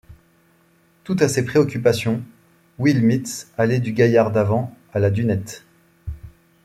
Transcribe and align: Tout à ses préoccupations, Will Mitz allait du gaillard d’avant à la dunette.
Tout 1.03 1.15
à 1.19 1.27
ses 1.27 1.45
préoccupations, 1.45 2.23
Will 2.79 3.03
Mitz 3.03 3.51
allait 3.55 3.79
du 3.79 3.93
gaillard 3.93 4.31
d’avant 4.31 4.75
à 4.93 4.99
la 4.99 5.11
dunette. 5.11 5.63